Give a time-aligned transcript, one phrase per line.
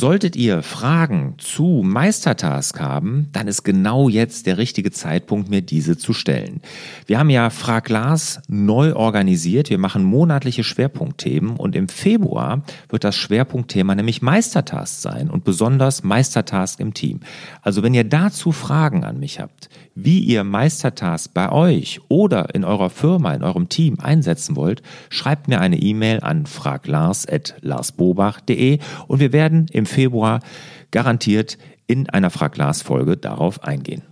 [0.00, 5.98] Solltet ihr Fragen zu Meistertask haben, dann ist genau jetzt der richtige Zeitpunkt, mir diese
[5.98, 6.62] zu stellen.
[7.04, 9.68] Wir haben ja Frag Lars neu organisiert.
[9.68, 16.02] Wir machen monatliche Schwerpunktthemen und im Februar wird das Schwerpunktthema nämlich Meistertask sein und besonders
[16.02, 17.20] Meistertask im Team.
[17.60, 22.64] Also wenn ihr dazu Fragen an mich habt, wie ihr Meistertask bei euch oder in
[22.64, 28.78] eurer Firma, in eurem Team einsetzen wollt, schreibt mir eine E-Mail an fraglars.larsbobach.de
[29.08, 30.40] und wir werden im Februar
[30.90, 34.02] garantiert in einer Frag Lars Folge darauf eingehen.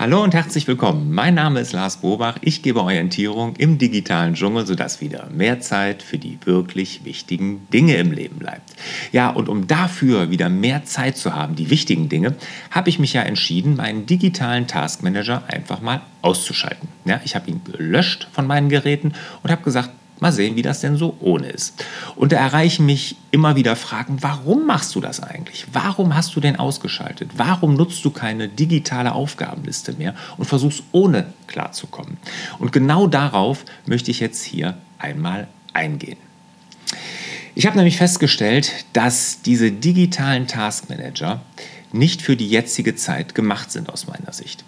[0.00, 1.12] Hallo und herzlich willkommen.
[1.12, 2.36] Mein Name ist Lars Bobach.
[2.40, 7.96] Ich gebe Orientierung im digitalen Dschungel, sodass wieder mehr Zeit für die wirklich wichtigen Dinge
[7.96, 8.72] im Leben bleibt.
[9.12, 12.34] Ja, und um dafür wieder mehr Zeit zu haben, die wichtigen Dinge,
[12.70, 16.88] habe ich mich ja entschieden, meinen digitalen Taskmanager einfach mal auszuschalten.
[17.04, 20.80] Ja, ich habe ihn gelöscht von meinen Geräten und habe gesagt, Mal sehen, wie das
[20.80, 21.82] denn so ohne ist.
[22.14, 25.64] Und da erreichen mich immer wieder Fragen, warum machst du das eigentlich?
[25.72, 27.30] Warum hast du den ausgeschaltet?
[27.36, 32.18] Warum nutzt du keine digitale Aufgabenliste mehr und versuchst ohne klarzukommen?
[32.58, 36.18] Und genau darauf möchte ich jetzt hier einmal eingehen.
[37.54, 41.40] Ich habe nämlich festgestellt, dass diese digitalen Taskmanager
[41.92, 44.64] nicht für die jetzige Zeit gemacht sind aus meiner Sicht.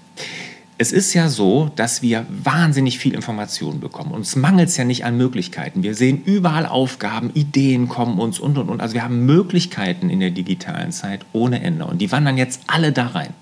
[0.83, 4.11] Es ist ja so, dass wir wahnsinnig viel Information bekommen.
[4.11, 5.85] Uns mangelt es ja nicht an Möglichkeiten.
[5.85, 8.81] Wir sehen überall Aufgaben, Ideen kommen uns und und und.
[8.81, 11.85] Also wir haben Möglichkeiten in der digitalen Zeit ohne Ende.
[11.85, 13.33] Und die wandern jetzt alle da rein.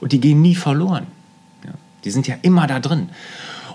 [0.00, 1.06] Und die gehen nie verloren.
[1.66, 1.72] Ja,
[2.06, 3.10] die sind ja immer da drin.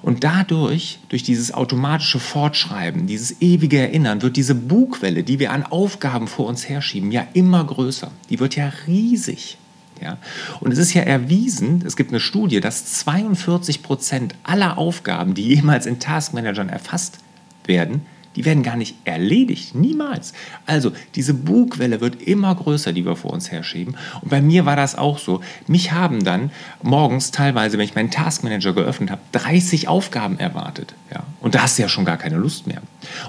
[0.02, 5.62] Und dadurch, durch dieses automatische Fortschreiben, dieses ewige Erinnern, wird diese Bugwelle, die wir an
[5.62, 8.10] Aufgaben vor uns herschieben, ja immer größer.
[8.32, 9.60] Die wird ja riesig.
[10.02, 10.18] Ja?
[10.60, 15.48] Und es ist ja erwiesen, es gibt eine Studie, dass 42 Prozent aller Aufgaben, die
[15.56, 17.20] jemals in Taskmanagern erfasst
[17.66, 20.34] werden, die werden gar nicht erledigt, niemals.
[20.66, 23.98] Also diese Bugwelle wird immer größer, die wir vor uns herschieben.
[24.22, 25.42] Und bei mir war das auch so.
[25.68, 26.52] Mich haben dann
[26.82, 30.94] morgens teilweise, wenn ich meinen Taskmanager geöffnet habe, 30 Aufgaben erwartet.
[31.14, 31.24] Ja?
[31.42, 32.82] Und da hast du ja schon gar keine Lust mehr.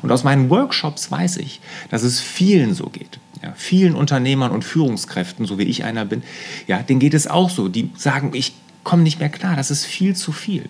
[0.02, 3.18] Und aus meinen Workshops weiß ich, dass es vielen so geht.
[3.42, 6.22] Ja, vielen Unternehmern und Führungskräften, so wie ich einer bin,
[6.68, 7.68] ja, denen geht es auch so.
[7.68, 8.52] Die sagen, ich
[8.84, 10.68] komme nicht mehr klar, das ist viel zu viel.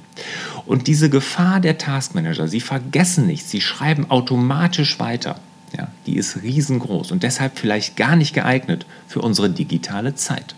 [0.65, 5.39] Und diese Gefahr der Taskmanager, sie vergessen nichts, sie schreiben automatisch weiter.
[5.77, 10.55] Ja, die ist riesengroß und deshalb vielleicht gar nicht geeignet für unsere digitale Zeit.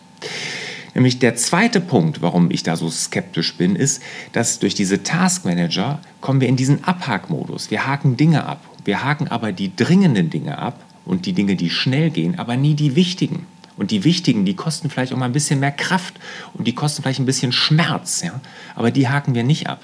[0.94, 4.02] Nämlich der zweite Punkt, warum ich da so skeptisch bin, ist,
[4.32, 7.70] dass durch diese Taskmanager kommen wir in diesen Abhakmodus.
[7.70, 8.60] Wir haken Dinge ab.
[8.84, 12.74] Wir haken aber die dringenden Dinge ab und die Dinge, die schnell gehen, aber nie
[12.74, 13.46] die wichtigen.
[13.76, 16.14] Und die wichtigen, die kosten vielleicht auch mal ein bisschen mehr Kraft
[16.54, 18.40] und die kosten vielleicht ein bisschen Schmerz, ja?
[18.76, 19.80] aber die haken wir nicht ab.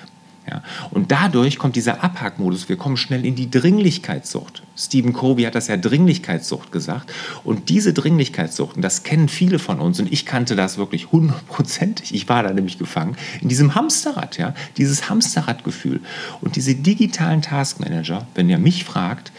[0.49, 0.63] Ja?
[0.91, 4.63] Und dadurch kommt dieser Abhackmodus, wir kommen schnell in die Dringlichkeitssucht.
[4.77, 7.13] Stephen Covey hat das ja Dringlichkeitssucht gesagt.
[7.43, 12.15] Und diese Dringlichkeitssucht, und das kennen viele von uns, und ich kannte das wirklich hundertprozentig,
[12.15, 14.55] ich war da nämlich gefangen, in diesem Hamsterrad, ja?
[14.77, 16.01] dieses Hamsterradgefühl.
[16.41, 19.33] Und diese digitalen Taskmanager, wenn ihr mich fragt,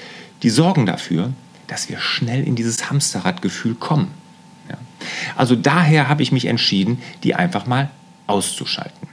[0.43, 1.31] die sorgen dafür,
[1.71, 4.11] dass wir schnell in dieses Hamsterradgefühl kommen.
[4.69, 4.75] Ja.
[5.37, 7.89] Also daher habe ich mich entschieden, die einfach mal
[8.27, 9.07] auszuschalten.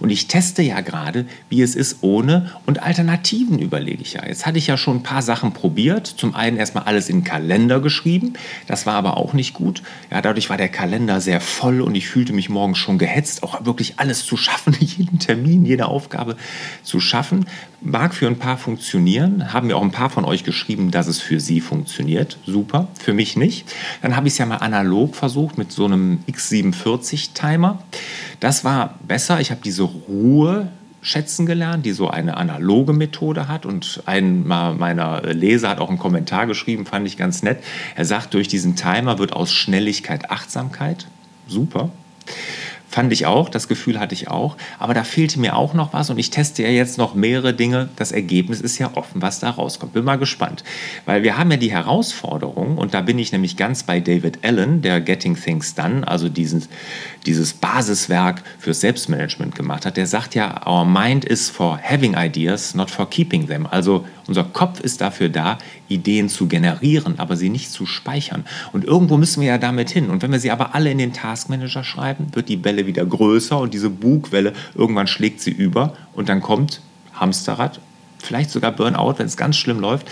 [0.00, 4.26] Und ich teste ja gerade, wie es ist ohne und Alternativen überlege ich ja.
[4.26, 6.06] Jetzt hatte ich ja schon ein paar Sachen probiert.
[6.06, 8.34] Zum einen erstmal alles in den Kalender geschrieben.
[8.66, 9.82] Das war aber auch nicht gut.
[10.10, 13.64] Ja, dadurch war der Kalender sehr voll und ich fühlte mich morgens schon gehetzt, auch
[13.64, 16.36] wirklich alles zu schaffen, jeden Termin, jede Aufgabe
[16.82, 17.46] zu schaffen.
[17.88, 19.52] Mag für ein paar funktionieren.
[19.52, 22.36] Haben mir auch ein paar von euch geschrieben, dass es für sie funktioniert.
[22.44, 22.88] Super.
[22.98, 23.72] Für mich nicht.
[24.02, 27.80] Dann habe ich es ja mal analog versucht mit so einem X47-Timer.
[28.40, 29.40] Das war besser.
[29.40, 33.64] Ich habe diese Ruhe schätzen gelernt, die so eine analoge Methode hat.
[33.64, 37.62] Und ein meiner Leser hat auch einen Kommentar geschrieben, fand ich ganz nett.
[37.94, 41.06] Er sagt, durch diesen Timer wird aus Schnelligkeit Achtsamkeit.
[41.46, 41.90] Super.
[42.88, 44.56] Fand ich auch, das Gefühl hatte ich auch.
[44.78, 47.88] Aber da fehlte mir auch noch was und ich teste ja jetzt noch mehrere Dinge.
[47.96, 49.92] Das Ergebnis ist ja offen, was da rauskommt.
[49.92, 50.62] Bin mal gespannt.
[51.04, 54.82] Weil wir haben ja die Herausforderung, und da bin ich nämlich ganz bei David Allen,
[54.82, 56.68] der Getting Things Done, also dieses,
[57.26, 59.96] dieses Basiswerk fürs Selbstmanagement gemacht hat.
[59.96, 63.66] Der sagt ja, our mind is for having ideas, not for keeping them.
[63.66, 68.44] Also unser Kopf ist dafür da, Ideen zu generieren, aber sie nicht zu speichern.
[68.72, 70.10] Und irgendwo müssen wir ja damit hin.
[70.10, 73.58] Und wenn wir sie aber alle in den Taskmanager schreiben, wird die Welle wieder größer
[73.58, 76.80] und diese Bugwelle, irgendwann schlägt sie über und dann kommt
[77.14, 77.80] Hamsterrad,
[78.18, 80.06] vielleicht sogar Burnout, wenn es ganz schlimm läuft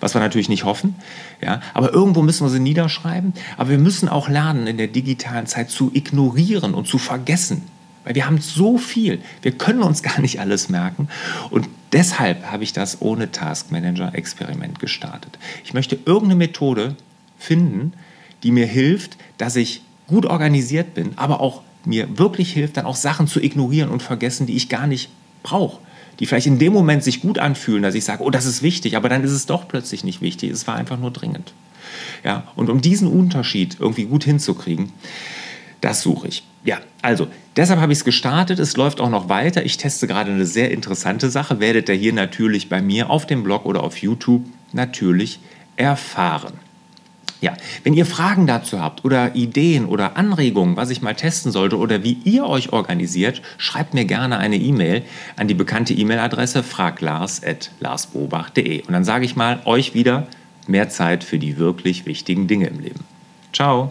[0.00, 0.96] was wir natürlich nicht hoffen.
[1.40, 3.34] Ja, aber irgendwo müssen wir sie niederschreiben.
[3.56, 7.62] Aber wir müssen auch lernen, in der digitalen Zeit zu ignorieren und zu vergessen,
[8.02, 9.22] Weil wir haben so viel.
[9.42, 11.06] Wir können uns gar nicht alles merken.
[11.50, 15.38] Und deshalb habe ich das ohne Task Manager Experiment gestartet.
[15.62, 16.96] Ich möchte irgendeine Methode
[17.38, 17.92] finden,
[18.42, 22.96] die mir hilft, dass ich gut organisiert bin, aber auch mir wirklich hilft, dann auch
[22.96, 25.10] Sachen zu ignorieren und vergessen, die ich gar nicht
[25.42, 25.80] brauche.
[26.18, 28.96] Die vielleicht in dem Moment sich gut anfühlen, dass ich sage, oh, das ist wichtig,
[28.96, 30.50] aber dann ist es doch plötzlich nicht wichtig.
[30.50, 31.52] Es war einfach nur dringend.
[32.24, 34.92] Ja, und um diesen Unterschied irgendwie gut hinzukriegen,
[35.80, 36.44] das suche ich.
[36.64, 37.26] Ja, also
[37.56, 38.60] deshalb habe ich es gestartet.
[38.60, 39.64] Es läuft auch noch weiter.
[39.64, 41.58] Ich teste gerade eine sehr interessante Sache.
[41.58, 45.40] Werdet ihr hier natürlich bei mir auf dem Blog oder auf YouTube natürlich
[45.76, 46.54] erfahren.
[47.42, 47.52] Ja,
[47.82, 52.04] wenn ihr Fragen dazu habt oder Ideen oder Anregungen, was ich mal testen sollte oder
[52.04, 55.02] wie ihr euch organisiert, schreibt mir gerne eine E-Mail
[55.36, 58.82] an die bekannte E-Mail-Adresse fraglars.larsbobach.de.
[58.82, 60.28] Und dann sage ich mal euch wieder
[60.68, 63.00] mehr Zeit für die wirklich wichtigen Dinge im Leben.
[63.52, 63.90] Ciao!